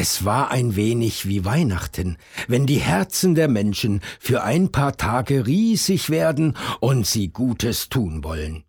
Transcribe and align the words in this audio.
Es 0.00 0.24
war 0.24 0.50
ein 0.50 0.76
wenig 0.76 1.26
wie 1.26 1.44
Weihnachten, 1.44 2.18
wenn 2.46 2.66
die 2.66 2.78
Herzen 2.78 3.34
der 3.34 3.48
Menschen 3.48 4.00
für 4.20 4.42
ein 4.42 4.70
paar 4.70 4.96
Tage 4.96 5.46
riesig 5.46 6.08
werden 6.08 6.56
und 6.80 7.06
sie 7.06 7.28
Gutes 7.28 7.88
tun 7.88 8.22
wollen. 8.22 8.64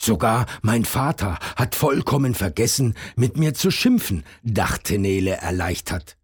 Sogar 0.00 0.46
mein 0.62 0.84
Vater 0.84 1.38
hat 1.56 1.74
vollkommen 1.74 2.34
vergessen, 2.34 2.94
mit 3.16 3.36
mir 3.36 3.54
zu 3.54 3.70
schimpfen, 3.70 4.24
dachte 4.44 4.98
Nele 4.98 5.32
erleichtert. 5.32 6.16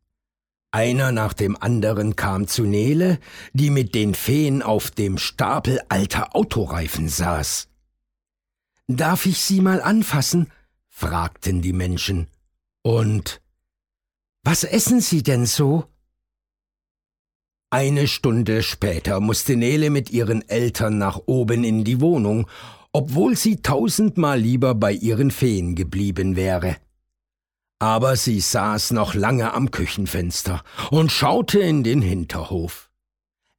Einer 0.73 1.13
nach 1.13 1.35
dem 1.35 1.55
anderen 1.61 2.17
kam 2.17 2.49
zu 2.49 2.65
Nele, 2.65 3.19
die 3.53 3.69
mit 3.69 3.95
den 3.95 4.15
Feen 4.15 4.63
auf 4.63 4.91
dem 4.91 5.19
Stapel 5.19 5.81
alter 5.91 6.35
Autoreifen 6.35 7.11
saß. 7.11 7.69
Darf 8.89 9.27
ich 9.27 9.39
Sie 9.39 9.61
mal 9.61 9.83
anfassen? 9.83 10.51
fragten 10.89 11.61
die 11.61 11.75
Menschen. 11.75 12.29
Und 12.83 13.43
was 14.43 14.65
essen 14.65 15.03
Sie 15.03 15.23
denn 15.23 15.45
so? 15.45 15.85
Eine 17.69 18.09
Stunde 18.09 18.63
später 18.63 19.21
musste 19.21 19.57
Nele 19.57 19.91
mit 19.91 20.11
ihren 20.11 20.47
Eltern 20.49 20.97
nach 20.97 21.21
oben 21.27 21.65
in 21.65 21.85
die 21.85 22.01
Wohnung, 22.01 22.47
obwohl 22.93 23.37
sie 23.37 23.63
tausendmal 23.63 24.41
lieber 24.41 24.75
bei 24.75 24.93
ihren 24.93 25.31
Feen 25.31 25.75
geblieben 25.75 26.37
wäre. 26.37 26.77
Aber 27.83 28.15
sie 28.15 28.39
saß 28.39 28.93
noch 28.93 29.13
lange 29.15 29.55
am 29.55 29.73
Küchenfenster 29.73 30.63
und 30.93 31.11
schaute 31.11 31.59
in 31.59 31.83
den 31.83 32.01
Hinterhof. 32.01 32.93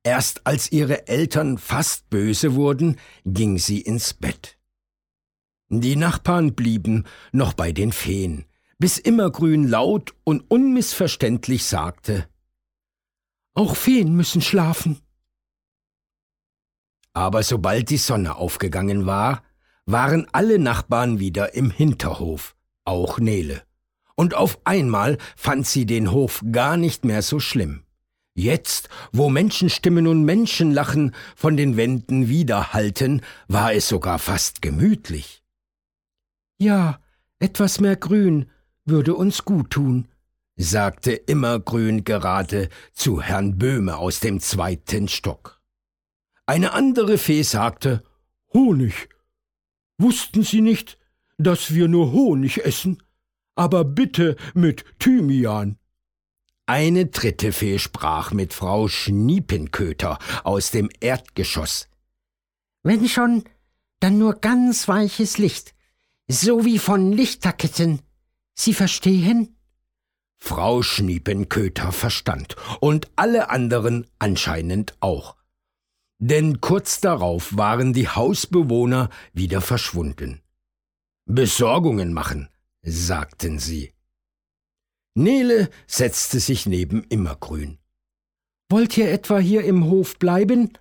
Erst 0.01 0.47
als 0.47 0.71
ihre 0.71 1.09
Eltern 1.09 1.57
fast 1.57 2.09
böse 2.09 2.55
wurden, 2.55 3.01
ging 3.25 3.57
sie 3.57 3.81
ins 3.81 4.13
Bett. 4.13 4.57
Die 5.67 5.97
Nachbarn 5.97 6.55
blieben 6.55 7.03
noch 7.33 7.51
bei 7.51 7.73
den 7.73 7.91
Feen, 7.91 8.45
bis 8.79 8.97
Immergrün 8.97 9.67
laut 9.67 10.15
und 10.23 10.49
unmissverständlich 10.49 11.65
sagte 11.65 12.25
Auch 13.55 13.75
Feen 13.75 14.15
müssen 14.15 14.41
schlafen. 14.41 15.01
Aber 17.11 17.43
sobald 17.43 17.89
die 17.89 17.97
Sonne 17.97 18.37
aufgegangen 18.37 19.05
war, 19.05 19.43
waren 19.85 20.27
alle 20.31 20.59
Nachbarn 20.59 21.19
wieder 21.19 21.55
im 21.55 21.71
Hinterhof, 21.71 22.55
auch 22.85 23.19
Nele. 23.19 23.63
Und 24.15 24.35
auf 24.35 24.59
einmal 24.63 25.17
fand 25.35 25.65
sie 25.65 25.85
den 25.85 26.11
Hof 26.11 26.43
gar 26.51 26.77
nicht 26.77 27.05
mehr 27.05 27.21
so 27.21 27.39
schlimm. 27.39 27.83
Jetzt, 28.35 28.89
wo 29.11 29.29
Menschenstimmen 29.29 30.07
und 30.07 30.23
Menschenlachen 30.23 31.13
von 31.35 31.55
den 31.55 31.77
Wänden 31.77 32.29
widerhallten, 32.29 33.21
war 33.47 33.73
es 33.73 33.87
sogar 33.87 34.17
fast 34.17 34.61
gemütlich. 34.61 35.43
Ja, 36.57 36.99
etwas 37.39 37.79
mehr 37.79 37.95
Grün, 37.95 38.49
würde 38.85 39.15
uns 39.15 39.45
gut 39.45 39.69
tun, 39.71 40.07
sagte 40.55 41.11
Immergrün 41.13 42.03
gerade 42.03 42.69
zu 42.93 43.21
Herrn 43.21 43.57
Böhme 43.57 43.97
aus 43.97 44.19
dem 44.19 44.39
zweiten 44.39 45.07
Stock. 45.07 45.61
Eine 46.45 46.73
andere 46.73 47.17
Fee 47.17 47.43
sagte 47.43 48.03
Honig. 48.53 49.09
Wussten 49.97 50.43
Sie 50.43 50.61
nicht, 50.61 50.97
dass 51.37 51.73
wir 51.73 51.87
nur 51.87 52.11
Honig 52.11 52.65
essen? 52.65 53.01
Aber 53.55 53.83
bitte 53.83 54.35
mit 54.53 54.85
Thymian. 54.99 55.77
Eine 56.65 57.07
dritte 57.07 57.51
Fee 57.51 57.77
sprach 57.77 58.31
mit 58.31 58.53
Frau 58.53 58.87
Schniepenköter 58.87 60.17
aus 60.43 60.71
dem 60.71 60.89
Erdgeschoss. 61.01 61.89
Wenn 62.83 63.07
schon, 63.07 63.43
dann 63.99 64.17
nur 64.17 64.35
ganz 64.35 64.87
weiches 64.87 65.37
Licht, 65.37 65.73
so 66.27 66.65
wie 66.65 66.79
von 66.79 67.11
Lichterketten. 67.11 68.01
Sie 68.53 68.73
verstehen? 68.73 69.57
Frau 70.39 70.81
Schniepenköter 70.81 71.91
verstand 71.91 72.55
und 72.81 73.09
alle 73.15 73.49
anderen 73.49 74.07
anscheinend 74.19 74.93
auch. 74.99 75.37
Denn 76.19 76.59
kurz 76.61 77.01
darauf 77.01 77.55
waren 77.57 77.93
die 77.93 78.09
Hausbewohner 78.09 79.09
wieder 79.33 79.61
verschwunden. 79.61 80.41
Besorgungen 81.25 82.13
machen, 82.13 82.49
sagten 82.83 83.59
sie. 83.59 83.93
Nele 85.15 85.69
setzte 85.87 86.39
sich 86.39 86.65
neben 86.65 87.03
Immergrün. 87.03 87.77
Wollt 88.69 88.97
ihr 88.97 89.11
etwa 89.11 89.39
hier 89.39 89.63
im 89.63 89.85
Hof 89.85 90.17
bleiben? 90.17 90.73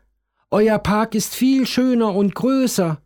Euer 0.50 0.78
Park 0.78 1.14
ist 1.14 1.34
viel 1.34 1.66
schöner 1.66 2.14
und 2.14 2.34
größer. 2.34 3.02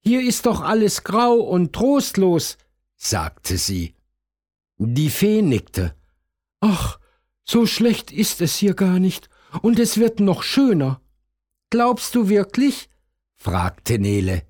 Hier 0.00 0.22
ist 0.22 0.46
doch 0.46 0.60
alles 0.60 1.04
grau 1.04 1.34
und 1.34 1.72
trostlos, 1.72 2.58
sagte 2.96 3.58
sie. 3.58 3.94
Die 4.78 5.10
Fee 5.10 5.42
nickte. 5.42 5.94
Ach, 6.60 6.98
so 7.44 7.66
schlecht 7.66 8.12
ist 8.12 8.40
es 8.40 8.56
hier 8.56 8.74
gar 8.74 8.98
nicht, 8.98 9.28
und 9.62 9.78
es 9.78 9.98
wird 9.98 10.20
noch 10.20 10.42
schöner. 10.42 11.00
Glaubst 11.70 12.14
du 12.14 12.28
wirklich? 12.28 12.88
fragte 13.34 13.98
Nele. 13.98 14.42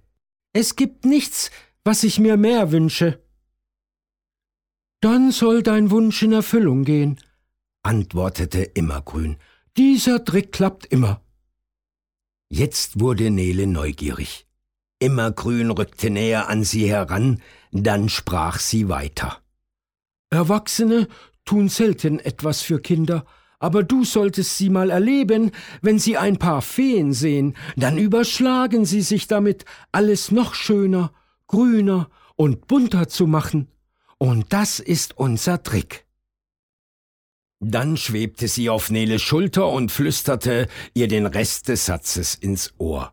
Es 0.53 0.77
gibt 0.77 1.05
nichts, 1.05 1.51
was 1.85 2.03
ich 2.05 2.19
mir 2.19 2.37
mehr 2.37 2.73
wünsche. 2.73 3.23
Dann 5.07 5.31
soll 5.31 5.63
dein 5.63 5.93
Wunsch 5.93 6.21
in 6.25 6.33
Erfüllung 6.33 6.83
gehen, 6.83 7.21
antwortete 7.85 8.63
Immergrün. 8.63 9.37
Dieser 9.77 10.25
Trick 10.25 10.51
klappt 10.51 10.85
immer. 10.85 11.21
Jetzt 12.49 12.99
wurde 12.99 13.31
Nele 13.31 13.69
neugierig. 13.69 14.49
Immergrün 14.99 15.71
rückte 15.71 16.11
näher 16.11 16.49
an 16.49 16.65
sie 16.65 16.91
heran, 16.91 17.41
dann 17.71 18.09
sprach 18.09 18.59
sie 18.59 18.89
weiter. 18.89 19.39
Erwachsene 20.31 21.07
tun 21.45 21.69
selten 21.69 22.19
etwas 22.19 22.63
für 22.63 22.81
Kinder, 22.81 23.27
aber 23.61 23.85
du 23.85 24.03
solltest 24.03 24.59
sie 24.59 24.71
mal 24.71 24.91
erleben, 24.91 25.53
wenn 25.83 26.01
sie 26.01 26.17
ein 26.17 26.37
paar 26.37 26.63
Feen 26.63 27.13
sehen, 27.13 27.55
dann 27.77 27.97
überschlagen 27.97 28.85
sie 28.85 29.03
sich 29.03 29.29
damit, 29.29 29.67
alles 29.93 30.33
noch 30.33 30.55
schöner, 30.55 31.13
grüner 31.47 32.11
und 32.35 32.67
bunter 32.67 33.07
zu 33.07 33.29
machen. 33.29 33.69
Und 34.19 34.53
das 34.53 34.81
ist 34.81 35.19
unser 35.19 35.63
Trick. 35.63 36.07
Dann 37.61 37.97
schwebte 37.97 38.49
sie 38.49 38.69
auf 38.69 38.91
Neles 38.91 39.23
Schulter 39.23 39.69
und 39.69 39.91
flüsterte 39.91 40.69
ihr 40.95 41.09
den 41.09 41.27
Rest 41.27 41.69
des 41.69 41.87
Satzes 41.87 42.35
ins 42.35 42.75
Ohr. 42.79 43.13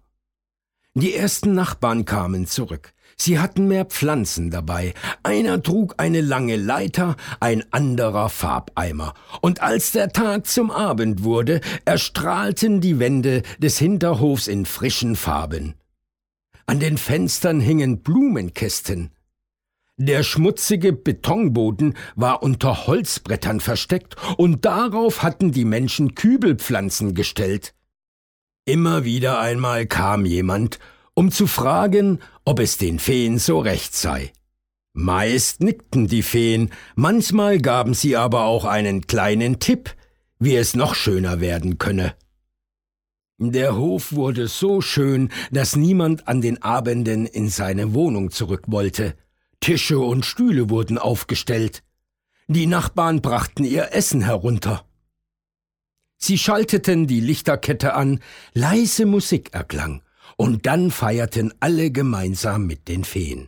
Die 0.96 1.16
ersten 1.16 1.56
Nachbarn 1.56 2.06
kamen 2.06 2.46
zurück. 2.46 2.94
Sie 3.18 3.40
hatten 3.40 3.68
mehr 3.68 3.86
Pflanzen 3.86 4.52
dabei. 4.52 4.94
Einer 5.24 5.62
trug 5.62 5.96
eine 5.97 6.22
lange 6.22 6.56
Leiter, 6.56 7.16
ein 7.40 7.64
anderer 7.72 8.30
Farbeimer. 8.30 9.14
Und 9.41 9.62
als 9.62 9.91
der 9.91 10.09
Tag 10.09 10.46
zum 10.47 10.72
Abend 10.72 11.24
wurde, 11.24 11.62
erstrahlten 11.85 12.81
die 12.81 13.00
Wände 13.00 13.44
des 13.59 13.78
Hinterhofs 13.78 14.47
in 14.47 14.66
frischen 14.66 15.16
Farben. 15.16 15.75
An 16.66 16.80
den 16.80 16.97
Fenstern 16.97 17.59
hingen 17.59 18.02
Blumenkästen. 18.02 19.12
Der 19.97 20.23
schmutzige 20.23 20.93
Betonboden 20.93 21.95
war 22.15 22.41
unter 22.41 22.87
Holzbrettern 22.87 23.59
versteckt, 23.59 24.15
und 24.37 24.65
darauf 24.65 25.23
hatten 25.23 25.51
die 25.51 25.65
Menschen 25.65 26.15
Kübelpflanzen 26.15 27.13
gestellt. 27.13 27.73
Immer 28.65 29.03
wieder 29.03 29.39
einmal 29.39 29.85
kam 29.85 30.25
jemand 30.25 30.79
um 31.13 31.31
zu 31.31 31.47
fragen, 31.47 32.19
ob 32.45 32.59
es 32.59 32.77
den 32.77 32.99
Feen 32.99 33.37
so 33.37 33.59
recht 33.59 33.95
sei. 33.95 34.31
Meist 34.93 35.61
nickten 35.61 36.07
die 36.07 36.23
Feen, 36.23 36.69
manchmal 36.95 37.59
gaben 37.59 37.93
sie 37.93 38.15
aber 38.15 38.45
auch 38.45 38.65
einen 38.65 39.07
kleinen 39.07 39.59
Tipp, 39.59 39.95
wie 40.39 40.55
es 40.55 40.75
noch 40.75 40.95
schöner 40.95 41.39
werden 41.39 41.77
könne. 41.77 42.15
Der 43.39 43.75
Hof 43.75 44.13
wurde 44.13 44.47
so 44.47 44.81
schön, 44.81 45.29
dass 45.51 45.75
niemand 45.75 46.28
an 46.28 46.41
den 46.41 46.61
Abenden 46.61 47.25
in 47.25 47.49
seine 47.49 47.93
Wohnung 47.93 48.29
zurück 48.29 48.63
wollte. 48.67 49.16
Tische 49.63 49.97
und 49.97 50.25
Stühle 50.25 50.69
wurden 50.69 50.97
aufgestellt. 50.97 51.83
Die 52.47 52.65
Nachbarn 52.65 53.21
brachten 53.21 53.63
ihr 53.63 53.93
Essen 53.93 54.19
herunter. 54.19 54.83
Sie 56.17 56.37
schalteten 56.37 57.07
die 57.07 57.21
Lichterkette 57.21 57.93
an, 57.93 58.19
leise 58.53 59.05
Musik 59.05 59.53
erklang, 59.53 60.03
und 60.35 60.65
dann 60.65 60.91
feierten 60.91 61.53
alle 61.61 61.91
gemeinsam 61.91 62.65
mit 62.67 62.89
den 62.89 63.05
Feen. 63.05 63.47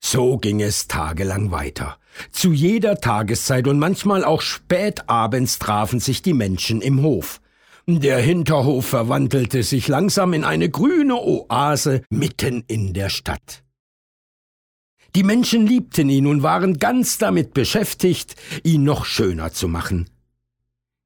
So 0.00 0.38
ging 0.38 0.60
es 0.60 0.86
tagelang 0.86 1.50
weiter. 1.50 1.98
Zu 2.30 2.52
jeder 2.52 3.00
Tageszeit 3.00 3.66
und 3.66 3.80
manchmal 3.80 4.22
auch 4.22 4.42
spät 4.42 5.08
abends 5.08 5.58
trafen 5.58 5.98
sich 5.98 6.22
die 6.22 6.34
Menschen 6.34 6.80
im 6.80 7.02
Hof. 7.02 7.40
Der 7.88 8.18
Hinterhof 8.18 8.86
verwandelte 8.86 9.64
sich 9.64 9.88
langsam 9.88 10.34
in 10.34 10.44
eine 10.44 10.70
grüne 10.70 11.16
Oase 11.16 12.02
mitten 12.10 12.62
in 12.68 12.94
der 12.94 13.08
Stadt. 13.08 13.63
Die 15.14 15.22
Menschen 15.22 15.66
liebten 15.66 16.08
ihn 16.08 16.26
und 16.26 16.42
waren 16.42 16.78
ganz 16.78 17.18
damit 17.18 17.54
beschäftigt, 17.54 18.34
ihn 18.64 18.82
noch 18.82 19.04
schöner 19.04 19.52
zu 19.52 19.68
machen. 19.68 20.10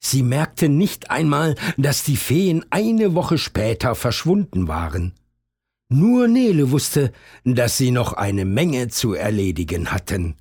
Sie 0.01 0.23
merkten 0.23 0.79
nicht 0.79 1.11
einmal, 1.11 1.57
dass 1.77 2.05
die 2.05 2.17
Feen 2.17 2.65
eine 2.71 3.15
Woche 3.15 3.37
später 3.37 3.95
verschwunden 3.95 4.69
waren. 4.69 5.13
Nur 5.91 6.29
Nele 6.29 6.71
wusste, 6.71 7.13
dass 7.45 7.77
sie 7.77 7.91
noch 7.91 8.13
eine 8.13 8.45
Menge 8.45 8.89
zu 8.89 9.15
erledigen 9.15 9.91
hatten. 9.91 10.37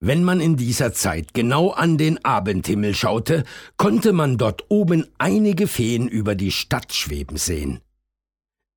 Wenn 0.00 0.22
man 0.22 0.40
in 0.40 0.56
dieser 0.56 0.92
Zeit 0.92 1.34
genau 1.34 1.70
an 1.70 1.98
den 1.98 2.24
Abendhimmel 2.24 2.94
schaute, 2.94 3.42
konnte 3.76 4.12
man 4.12 4.38
dort 4.38 4.66
oben 4.68 5.06
einige 5.18 5.66
Feen 5.66 6.06
über 6.06 6.36
die 6.36 6.52
Stadt 6.52 6.92
schweben 6.92 7.36
sehen. 7.36 7.80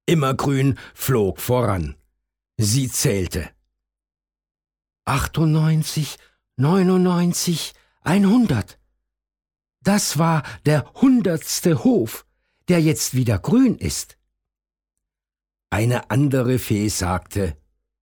Immergrün 0.08 0.80
flog 0.96 1.40
voran. 1.40 1.96
Sie 2.64 2.90
zählte. 2.90 3.50
98, 5.06 6.18
99, 6.58 7.74
100. 8.04 8.78
Das 9.82 10.20
war 10.20 10.44
der 10.68 10.86
hundertste 10.94 11.84
Hof, 11.84 12.28
der 12.68 12.80
jetzt 12.80 13.16
wieder 13.16 13.40
grün 13.40 13.80
ist. 13.80 14.20
Eine 15.72 16.12
andere 16.12 16.60
Fee 16.60 16.88
sagte, 16.90 17.58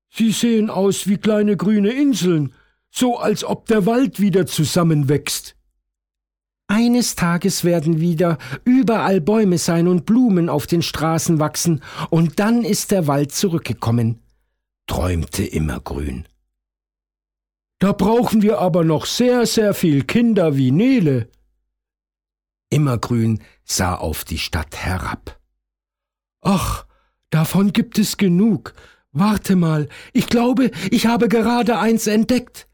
Sie 0.09 0.33
sehen 0.33 0.69
aus 0.69 1.07
wie 1.07 1.17
kleine 1.17 1.55
grüne 1.55 1.91
Inseln, 1.91 2.53
so 2.91 3.17
als 3.17 3.45
ob 3.45 3.65
der 3.67 3.85
Wald 3.85 4.19
wieder 4.19 4.45
zusammenwächst. 4.45 5.55
Eines 6.67 7.15
Tages 7.15 7.63
werden 7.63 8.01
wieder 8.01 8.37
überall 8.65 9.21
Bäume 9.21 9.57
sein 9.57 9.87
und 9.87 10.05
Blumen 10.05 10.49
auf 10.49 10.67
den 10.67 10.81
Straßen 10.81 11.39
wachsen, 11.39 11.81
und 12.09 12.39
dann 12.39 12.65
ist 12.65 12.91
der 12.91 13.07
Wald 13.07 13.31
zurückgekommen, 13.31 14.21
träumte 14.89 15.43
Immergrün. 15.45 16.27
Da 17.77 17.93
brauchen 17.93 18.41
wir 18.41 18.57
aber 18.57 18.83
noch 18.83 19.05
sehr, 19.05 19.45
sehr 19.45 19.73
viel 19.73 20.03
Kinder 20.03 20.57
wie 20.57 20.71
Nele. 20.71 21.29
Immergrün 22.69 23.41
sah 23.63 23.95
auf 23.95 24.25
die 24.25 24.39
Stadt 24.39 24.75
herab. 24.75 25.39
Ach, 26.41 26.87
davon 27.29 27.71
gibt 27.71 27.99
es 27.99 28.17
genug. 28.17 28.73
Warte 29.11 29.55
mal, 29.55 29.89
ich 30.11 30.27
glaube, 30.27 30.71
ich 30.89 31.05
habe 31.05 31.29
gerade 31.29 31.77
eins 31.77 32.07
entdeckt. 32.07 32.67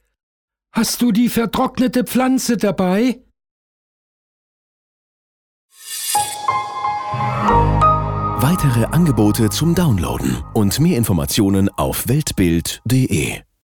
Hast 0.72 1.02
du 1.02 1.12
die 1.12 1.30
vertrocknete 1.30 2.06
Pflanze 2.06 2.58
dabei? 2.58 3.25
Weitere 8.66 8.86
Angebote 8.86 9.50
zum 9.52 9.76
Downloaden 9.76 10.44
und 10.56 10.80
mehr 10.80 10.98
Informationen 10.98 11.70
auf 11.70 12.08
weltbild.de 12.08 13.45